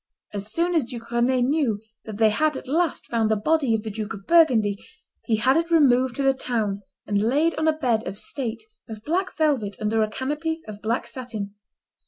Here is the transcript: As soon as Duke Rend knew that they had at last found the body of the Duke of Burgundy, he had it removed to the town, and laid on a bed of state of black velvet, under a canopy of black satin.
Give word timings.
As 0.33 0.51
soon 0.51 0.73
as 0.73 0.85
Duke 0.85 1.11
Rend 1.11 1.47
knew 1.51 1.79
that 2.05 2.17
they 2.17 2.31
had 2.31 2.57
at 2.57 2.67
last 2.67 3.05
found 3.05 3.29
the 3.29 3.35
body 3.35 3.75
of 3.75 3.83
the 3.83 3.91
Duke 3.91 4.15
of 4.15 4.25
Burgundy, 4.25 4.83
he 5.25 5.35
had 5.35 5.55
it 5.57 5.69
removed 5.69 6.15
to 6.15 6.23
the 6.23 6.33
town, 6.33 6.81
and 7.05 7.21
laid 7.21 7.53
on 7.59 7.67
a 7.67 7.77
bed 7.77 8.07
of 8.07 8.17
state 8.17 8.63
of 8.89 9.03
black 9.03 9.37
velvet, 9.37 9.75
under 9.79 10.01
a 10.01 10.09
canopy 10.09 10.61
of 10.67 10.81
black 10.81 11.05
satin. 11.05 11.53